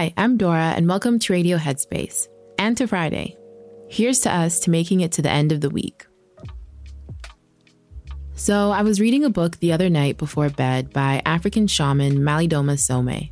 Hi, 0.00 0.14
I'm 0.16 0.38
Dora, 0.38 0.72
and 0.74 0.88
welcome 0.88 1.18
to 1.18 1.32
Radio 1.34 1.58
Headspace 1.58 2.26
and 2.58 2.74
to 2.78 2.86
Friday. 2.86 3.36
Here's 3.90 4.20
to 4.20 4.34
us 4.34 4.58
to 4.60 4.70
making 4.70 5.02
it 5.02 5.12
to 5.12 5.20
the 5.20 5.28
end 5.28 5.52
of 5.52 5.60
the 5.60 5.68
week. 5.68 6.06
So, 8.34 8.70
I 8.70 8.80
was 8.80 8.98
reading 8.98 9.24
a 9.24 9.28
book 9.28 9.58
the 9.58 9.72
other 9.72 9.90
night 9.90 10.16
before 10.16 10.48
bed 10.48 10.90
by 10.94 11.20
African 11.26 11.66
shaman 11.66 12.20
Malidoma 12.20 12.78
Somé, 12.78 13.30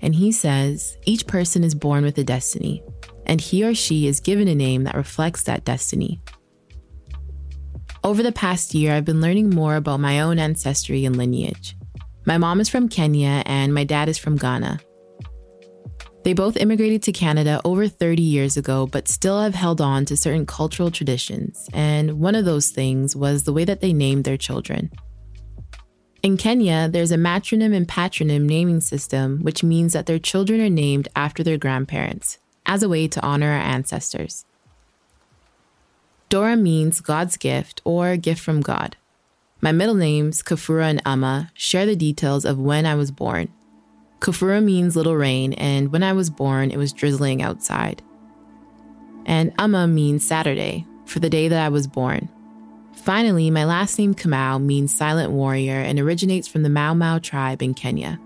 and 0.00 0.14
he 0.14 0.30
says 0.30 0.96
each 1.06 1.26
person 1.26 1.64
is 1.64 1.74
born 1.74 2.04
with 2.04 2.18
a 2.18 2.22
destiny, 2.22 2.84
and 3.26 3.40
he 3.40 3.64
or 3.64 3.74
she 3.74 4.06
is 4.06 4.20
given 4.20 4.46
a 4.46 4.54
name 4.54 4.84
that 4.84 4.94
reflects 4.94 5.42
that 5.42 5.64
destiny. 5.64 6.22
Over 8.04 8.22
the 8.22 8.30
past 8.30 8.74
year, 8.74 8.92
I've 8.92 9.04
been 9.04 9.20
learning 9.20 9.50
more 9.50 9.74
about 9.74 9.98
my 9.98 10.20
own 10.20 10.38
ancestry 10.38 11.04
and 11.04 11.16
lineage. 11.16 11.76
My 12.26 12.38
mom 12.38 12.60
is 12.60 12.68
from 12.68 12.88
Kenya, 12.88 13.42
and 13.44 13.74
my 13.74 13.82
dad 13.82 14.08
is 14.08 14.18
from 14.18 14.36
Ghana. 14.36 14.78
They 16.26 16.32
both 16.32 16.56
immigrated 16.56 17.04
to 17.04 17.12
Canada 17.12 17.60
over 17.64 17.86
30 17.86 18.20
years 18.20 18.56
ago, 18.56 18.88
but 18.88 19.06
still 19.06 19.40
have 19.40 19.54
held 19.54 19.80
on 19.80 20.04
to 20.06 20.16
certain 20.16 20.44
cultural 20.44 20.90
traditions, 20.90 21.68
and 21.72 22.18
one 22.18 22.34
of 22.34 22.44
those 22.44 22.70
things 22.70 23.14
was 23.14 23.44
the 23.44 23.52
way 23.52 23.64
that 23.64 23.80
they 23.80 23.92
named 23.92 24.24
their 24.24 24.36
children. 24.36 24.90
In 26.24 26.36
Kenya, 26.36 26.88
there's 26.88 27.12
a 27.12 27.16
matronym 27.16 27.72
and 27.72 27.86
patronym 27.86 28.42
naming 28.42 28.80
system, 28.80 29.38
which 29.42 29.62
means 29.62 29.92
that 29.92 30.06
their 30.06 30.18
children 30.18 30.60
are 30.60 30.68
named 30.68 31.06
after 31.14 31.44
their 31.44 31.58
grandparents, 31.58 32.40
as 32.66 32.82
a 32.82 32.88
way 32.88 33.06
to 33.06 33.24
honor 33.24 33.52
our 33.52 33.60
ancestors. 33.60 34.44
Dora 36.28 36.56
means 36.56 37.00
God's 37.00 37.36
gift 37.36 37.82
or 37.84 38.16
gift 38.16 38.40
from 38.40 38.62
God. 38.62 38.96
My 39.60 39.70
middle 39.70 39.94
names, 39.94 40.42
Kafura 40.42 40.90
and 40.90 41.00
Amma, 41.06 41.52
share 41.54 41.86
the 41.86 41.94
details 41.94 42.44
of 42.44 42.58
when 42.58 42.84
I 42.84 42.96
was 42.96 43.12
born. 43.12 43.46
Kafura 44.20 44.62
means 44.62 44.96
little 44.96 45.16
rain, 45.16 45.52
and 45.54 45.92
when 45.92 46.02
I 46.02 46.12
was 46.12 46.30
born, 46.30 46.70
it 46.70 46.78
was 46.78 46.92
drizzling 46.92 47.42
outside. 47.42 48.02
And 49.26 49.52
Amma 49.58 49.86
means 49.86 50.26
Saturday, 50.26 50.86
for 51.04 51.20
the 51.20 51.30
day 51.30 51.48
that 51.48 51.64
I 51.64 51.68
was 51.68 51.86
born. 51.86 52.28
Finally, 52.94 53.50
my 53.50 53.64
last 53.64 53.98
name 53.98 54.14
Kamau 54.14 54.60
means 54.60 54.94
silent 54.94 55.32
warrior 55.32 55.80
and 55.80 56.00
originates 56.00 56.48
from 56.48 56.62
the 56.62 56.68
Mau 56.68 56.94
Mau 56.94 57.18
tribe 57.18 57.62
in 57.62 57.74
Kenya. 57.74 58.18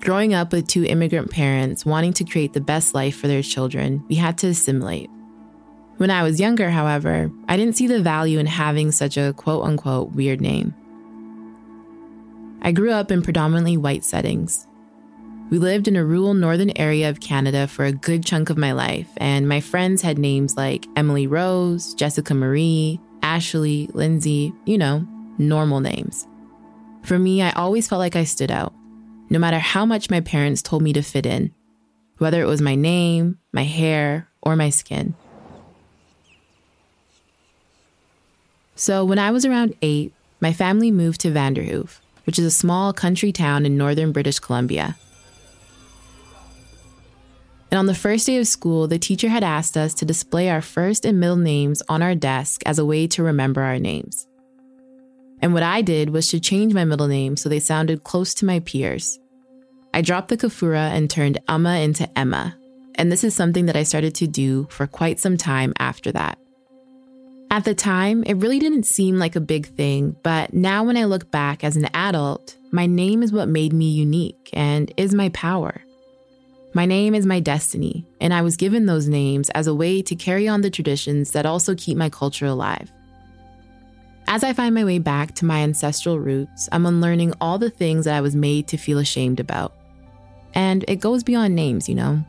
Growing 0.00 0.34
up 0.34 0.52
with 0.52 0.66
two 0.66 0.84
immigrant 0.84 1.30
parents 1.30 1.86
wanting 1.86 2.12
to 2.14 2.24
create 2.24 2.52
the 2.52 2.60
best 2.60 2.94
life 2.94 3.16
for 3.16 3.28
their 3.28 3.42
children, 3.42 4.04
we 4.08 4.16
had 4.16 4.38
to 4.38 4.48
assimilate. 4.48 5.10
When 5.98 6.10
I 6.10 6.22
was 6.22 6.40
younger, 6.40 6.70
however, 6.70 7.30
I 7.46 7.58
didn't 7.58 7.76
see 7.76 7.86
the 7.86 8.02
value 8.02 8.38
in 8.38 8.46
having 8.46 8.90
such 8.90 9.18
a 9.18 9.34
quote 9.34 9.62
unquote 9.62 10.12
weird 10.12 10.40
name. 10.40 10.74
I 12.62 12.72
grew 12.72 12.92
up 12.92 13.10
in 13.10 13.22
predominantly 13.22 13.76
white 13.76 14.04
settings. 14.04 14.66
We 15.50 15.58
lived 15.58 15.88
in 15.88 15.96
a 15.96 16.04
rural 16.04 16.34
northern 16.34 16.70
area 16.76 17.08
of 17.08 17.20
Canada 17.20 17.66
for 17.66 17.84
a 17.84 17.92
good 17.92 18.24
chunk 18.24 18.50
of 18.50 18.58
my 18.58 18.72
life, 18.72 19.08
and 19.16 19.48
my 19.48 19.60
friends 19.60 20.02
had 20.02 20.18
names 20.18 20.56
like 20.56 20.86
Emily 20.94 21.26
Rose, 21.26 21.94
Jessica 21.94 22.34
Marie, 22.34 23.00
Ashley, 23.22 23.88
Lindsay, 23.92 24.52
you 24.64 24.78
know, 24.78 25.06
normal 25.38 25.80
names. 25.80 26.26
For 27.02 27.18
me, 27.18 27.42
I 27.42 27.50
always 27.52 27.88
felt 27.88 27.98
like 27.98 28.14
I 28.14 28.24
stood 28.24 28.50
out, 28.50 28.74
no 29.30 29.38
matter 29.38 29.58
how 29.58 29.86
much 29.86 30.10
my 30.10 30.20
parents 30.20 30.62
told 30.62 30.82
me 30.82 30.92
to 30.92 31.02
fit 31.02 31.26
in, 31.26 31.52
whether 32.18 32.42
it 32.42 32.46
was 32.46 32.60
my 32.60 32.74
name, 32.74 33.38
my 33.52 33.64
hair, 33.64 34.28
or 34.42 34.54
my 34.54 34.70
skin. 34.70 35.14
So 38.74 39.04
when 39.04 39.18
I 39.18 39.30
was 39.30 39.44
around 39.44 39.74
eight, 39.82 40.12
my 40.40 40.52
family 40.52 40.90
moved 40.90 41.20
to 41.22 41.30
Vanderhoof, 41.30 42.00
which 42.24 42.38
is 42.38 42.44
a 42.44 42.50
small 42.50 42.92
country 42.92 43.32
town 43.32 43.66
in 43.66 43.76
northern 43.76 44.12
British 44.12 44.38
Columbia. 44.38 44.96
And 47.70 47.78
on 47.78 47.86
the 47.86 47.94
first 47.94 48.26
day 48.26 48.36
of 48.38 48.48
school, 48.48 48.88
the 48.88 48.98
teacher 48.98 49.28
had 49.28 49.44
asked 49.44 49.76
us 49.76 49.94
to 49.94 50.04
display 50.04 50.50
our 50.50 50.60
first 50.60 51.04
and 51.04 51.20
middle 51.20 51.36
names 51.36 51.82
on 51.88 52.02
our 52.02 52.16
desk 52.16 52.62
as 52.66 52.78
a 52.78 52.84
way 52.84 53.06
to 53.08 53.22
remember 53.22 53.62
our 53.62 53.78
names. 53.78 54.26
And 55.40 55.54
what 55.54 55.62
I 55.62 55.80
did 55.80 56.10
was 56.10 56.28
to 56.28 56.40
change 56.40 56.74
my 56.74 56.84
middle 56.84 57.06
name 57.06 57.36
so 57.36 57.48
they 57.48 57.60
sounded 57.60 58.04
close 58.04 58.34
to 58.34 58.44
my 58.44 58.60
peers. 58.60 59.18
I 59.94 60.02
dropped 60.02 60.28
the 60.28 60.36
Kafura 60.36 60.90
and 60.90 61.08
turned 61.08 61.38
Amma 61.48 61.78
into 61.78 62.08
Emma, 62.18 62.56
and 62.96 63.10
this 63.10 63.24
is 63.24 63.34
something 63.34 63.66
that 63.66 63.76
I 63.76 63.84
started 63.84 64.14
to 64.16 64.26
do 64.26 64.66
for 64.70 64.86
quite 64.86 65.18
some 65.18 65.36
time 65.36 65.72
after 65.78 66.12
that. 66.12 66.38
At 67.52 67.64
the 67.64 67.74
time, 67.74 68.22
it 68.24 68.34
really 68.34 68.60
didn't 68.60 68.84
seem 68.84 69.18
like 69.18 69.34
a 69.34 69.40
big 69.40 69.66
thing, 69.66 70.14
but 70.22 70.54
now 70.54 70.84
when 70.84 70.96
I 70.96 71.04
look 71.04 71.32
back 71.32 71.64
as 71.64 71.76
an 71.76 71.88
adult, 71.94 72.56
my 72.70 72.86
name 72.86 73.24
is 73.24 73.32
what 73.32 73.48
made 73.48 73.72
me 73.72 73.90
unique 73.90 74.50
and 74.52 74.92
is 74.96 75.12
my 75.12 75.30
power. 75.30 75.82
My 76.74 76.86
name 76.86 77.12
is 77.12 77.26
my 77.26 77.40
destiny, 77.40 78.06
and 78.20 78.32
I 78.32 78.42
was 78.42 78.56
given 78.56 78.86
those 78.86 79.08
names 79.08 79.50
as 79.50 79.66
a 79.66 79.74
way 79.74 80.00
to 80.02 80.14
carry 80.14 80.46
on 80.46 80.60
the 80.60 80.70
traditions 80.70 81.32
that 81.32 81.44
also 81.44 81.74
keep 81.74 81.96
my 81.96 82.08
culture 82.08 82.46
alive. 82.46 82.92
As 84.28 84.44
I 84.44 84.52
find 84.52 84.72
my 84.72 84.84
way 84.84 85.00
back 85.00 85.34
to 85.36 85.44
my 85.44 85.58
ancestral 85.58 86.20
roots, 86.20 86.68
I'm 86.70 86.86
unlearning 86.86 87.34
all 87.40 87.58
the 87.58 87.68
things 87.68 88.04
that 88.04 88.14
I 88.14 88.20
was 88.20 88.36
made 88.36 88.68
to 88.68 88.76
feel 88.76 88.98
ashamed 88.98 89.40
about. 89.40 89.74
And 90.54 90.84
it 90.86 91.00
goes 91.00 91.24
beyond 91.24 91.56
names, 91.56 91.88
you 91.88 91.96
know. 91.96 92.24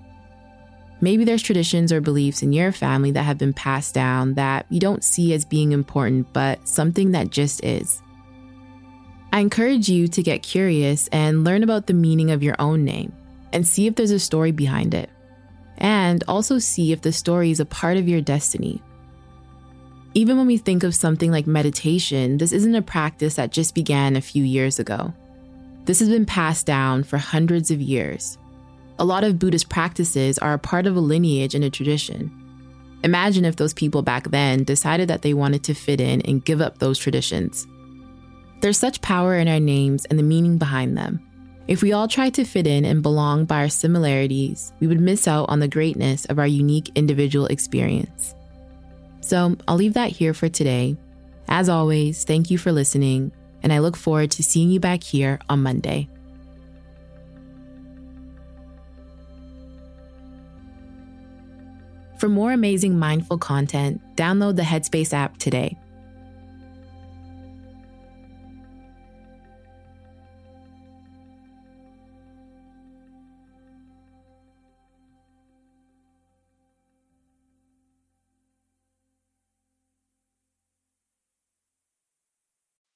Maybe 1.03 1.25
there's 1.25 1.41
traditions 1.41 1.91
or 1.91 1.99
beliefs 1.99 2.43
in 2.43 2.53
your 2.53 2.71
family 2.71 3.11
that 3.11 3.23
have 3.23 3.39
been 3.39 3.53
passed 3.53 3.95
down 3.95 4.35
that 4.35 4.67
you 4.69 4.79
don't 4.79 5.03
see 5.03 5.33
as 5.33 5.43
being 5.43 5.71
important, 5.71 6.31
but 6.31 6.67
something 6.67 7.11
that 7.11 7.31
just 7.31 7.63
is. 7.63 8.01
I 9.33 9.39
encourage 9.39 9.89
you 9.89 10.07
to 10.09 10.21
get 10.21 10.43
curious 10.43 11.07
and 11.07 11.43
learn 11.43 11.63
about 11.63 11.87
the 11.87 11.93
meaning 11.93 12.29
of 12.29 12.43
your 12.43 12.55
own 12.59 12.83
name 12.85 13.13
and 13.51 13.65
see 13.65 13.87
if 13.87 13.95
there's 13.95 14.11
a 14.11 14.19
story 14.19 14.51
behind 14.51 14.93
it. 14.93 15.09
And 15.77 16.23
also 16.27 16.59
see 16.59 16.91
if 16.91 17.01
the 17.01 17.11
story 17.11 17.49
is 17.49 17.59
a 17.59 17.65
part 17.65 17.97
of 17.97 18.07
your 18.07 18.21
destiny. 18.21 18.83
Even 20.13 20.37
when 20.37 20.45
we 20.45 20.57
think 20.57 20.83
of 20.83 20.93
something 20.93 21.31
like 21.31 21.47
meditation, 21.47 22.37
this 22.37 22.51
isn't 22.51 22.75
a 22.75 22.81
practice 22.81 23.35
that 23.35 23.51
just 23.51 23.73
began 23.73 24.15
a 24.15 24.21
few 24.21 24.43
years 24.43 24.77
ago. 24.77 25.13
This 25.85 25.99
has 25.99 26.09
been 26.09 26.25
passed 26.25 26.67
down 26.67 27.03
for 27.03 27.17
hundreds 27.17 27.71
of 27.71 27.81
years. 27.81 28.37
A 29.01 29.11
lot 29.11 29.23
of 29.23 29.39
Buddhist 29.39 29.67
practices 29.67 30.37
are 30.37 30.53
a 30.53 30.59
part 30.59 30.85
of 30.85 30.95
a 30.95 30.99
lineage 30.99 31.55
and 31.55 31.63
a 31.63 31.71
tradition. 31.71 32.29
Imagine 33.03 33.45
if 33.45 33.55
those 33.55 33.73
people 33.73 34.03
back 34.03 34.29
then 34.29 34.63
decided 34.63 35.07
that 35.07 35.23
they 35.23 35.33
wanted 35.33 35.63
to 35.63 35.73
fit 35.73 35.99
in 35.99 36.21
and 36.21 36.45
give 36.45 36.61
up 36.61 36.77
those 36.77 36.99
traditions. 36.99 37.65
There's 38.59 38.77
such 38.77 39.01
power 39.01 39.37
in 39.37 39.47
our 39.47 39.59
names 39.59 40.05
and 40.05 40.19
the 40.19 40.23
meaning 40.23 40.59
behind 40.59 40.95
them. 40.95 41.19
If 41.67 41.81
we 41.81 41.93
all 41.93 42.07
tried 42.07 42.35
to 42.35 42.43
fit 42.43 42.67
in 42.67 42.85
and 42.85 43.01
belong 43.01 43.45
by 43.45 43.61
our 43.61 43.69
similarities, 43.69 44.71
we 44.79 44.85
would 44.85 45.01
miss 45.01 45.27
out 45.27 45.49
on 45.49 45.61
the 45.61 45.67
greatness 45.67 46.25
of 46.25 46.37
our 46.37 46.45
unique 46.45 46.91
individual 46.93 47.47
experience. 47.47 48.35
So 49.21 49.57
I'll 49.67 49.77
leave 49.77 49.95
that 49.95 50.11
here 50.11 50.35
for 50.35 50.47
today. 50.47 50.95
As 51.47 51.69
always, 51.69 52.23
thank 52.23 52.51
you 52.51 52.59
for 52.59 52.71
listening, 52.71 53.31
and 53.63 53.73
I 53.73 53.79
look 53.79 53.97
forward 53.97 54.29
to 54.31 54.43
seeing 54.43 54.69
you 54.69 54.79
back 54.79 55.01
here 55.01 55.39
on 55.49 55.63
Monday. 55.63 56.07
For 62.21 62.29
more 62.29 62.51
amazing 62.51 62.99
mindful 62.99 63.39
content, 63.39 63.99
download 64.15 64.55
the 64.55 64.61
Headspace 64.61 65.11
app 65.11 65.37
today. 65.37 65.75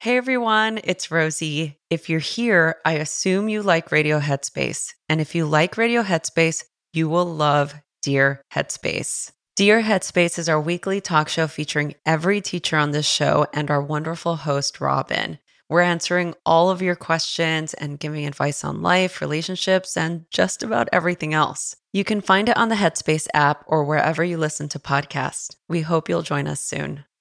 Hey 0.02 0.18
everyone, 0.18 0.80
it's 0.84 1.10
Rosie. 1.10 1.80
If 1.90 2.12
you're 2.12 2.20
here, 2.20 2.76
I 2.86 2.92
assume 2.98 3.50
you 3.50 3.64
like 3.64 3.92
Radio 3.92 4.20
Headspace. 4.20 4.94
And 5.10 5.20
if 5.20 5.34
you 5.34 5.48
like 5.48 5.78
Radio 5.78 6.04
Headspace, 6.04 6.64
you 6.94 7.10
will 7.10 7.26
love 7.26 7.74
Dear 8.06 8.44
Headspace. 8.54 9.32
Dear 9.56 9.82
Headspace 9.82 10.38
is 10.38 10.48
our 10.48 10.62
weekly 10.62 11.02
talk 11.02 11.28
show 11.28 11.48
featuring 11.48 11.96
every 12.06 12.40
teacher 12.40 12.78
on 12.78 12.92
this 12.92 13.08
show 13.08 13.48
and 13.52 13.72
our 13.72 13.82
wonderful 13.82 14.36
host, 14.36 14.80
Robin. 14.80 15.40
We're 15.70 15.82
answering 15.82 16.36
all 16.46 16.70
of 16.70 16.84
your 16.84 16.96
questions 16.96 17.74
and 17.74 18.00
giving 18.00 18.28
advice 18.28 18.64
on 18.64 18.84
life, 18.84 19.22
relationships, 19.22 19.98
and 19.98 20.26
just 20.30 20.62
about 20.62 20.88
everything 20.94 21.34
else. 21.34 21.78
You 21.94 22.04
can 22.04 22.22
find 22.22 22.48
it 22.48 22.58
on 22.58 22.70
the 22.70 22.76
Headspace 22.76 23.26
app 23.34 23.64
or 23.66 23.84
wherever 23.84 24.24
you 24.24 24.38
listen 24.38 24.70
to 24.70 24.78
podcasts. 24.78 25.56
We 25.68 25.82
hope 25.82 26.08
you'll 26.08 26.22
join 26.22 26.46
us 26.46 26.60
soon. 26.60 27.06